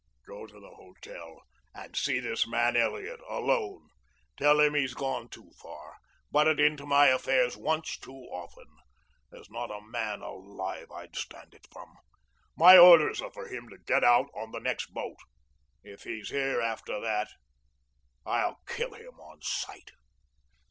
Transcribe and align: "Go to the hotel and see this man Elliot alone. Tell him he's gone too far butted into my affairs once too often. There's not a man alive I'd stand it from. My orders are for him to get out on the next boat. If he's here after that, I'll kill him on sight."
"Go 0.25 0.47
to 0.47 0.59
the 0.59 0.71
hotel 0.71 1.43
and 1.75 1.95
see 1.95 2.19
this 2.19 2.47
man 2.47 2.75
Elliot 2.75 3.19
alone. 3.29 3.87
Tell 4.35 4.59
him 4.59 4.73
he's 4.73 4.95
gone 4.95 5.29
too 5.29 5.51
far 5.61 5.97
butted 6.31 6.59
into 6.59 6.87
my 6.87 7.05
affairs 7.09 7.55
once 7.55 7.99
too 7.99 8.15
often. 8.31 8.65
There's 9.29 9.51
not 9.51 9.69
a 9.69 9.79
man 9.85 10.21
alive 10.23 10.89
I'd 10.89 11.15
stand 11.15 11.53
it 11.53 11.67
from. 11.71 11.93
My 12.57 12.79
orders 12.79 13.21
are 13.21 13.29
for 13.29 13.47
him 13.47 13.69
to 13.69 13.77
get 13.77 14.03
out 14.03 14.31
on 14.35 14.49
the 14.51 14.59
next 14.59 14.87
boat. 14.87 15.17
If 15.83 16.01
he's 16.01 16.29
here 16.29 16.59
after 16.59 16.99
that, 16.99 17.29
I'll 18.25 18.59
kill 18.65 18.95
him 18.95 19.19
on 19.19 19.43
sight." 19.43 19.91